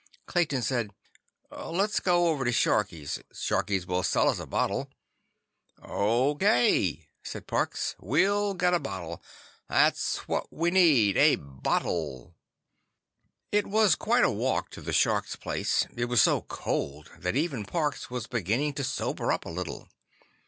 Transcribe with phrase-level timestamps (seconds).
[0.25, 0.95] Clayton said:
[1.51, 3.21] "Let's go over to Sharkie's.
[3.31, 4.89] Sharkie will sell us a bottle."
[5.79, 7.93] "Okay," said Parks.
[7.99, 9.21] "We'll get a bottle.
[9.69, 12.33] That's what we need: a bottle."
[13.51, 15.85] It was quite a walk to the Shark's place.
[15.95, 19.87] It was so cold that even Parks was beginning to sober up a little.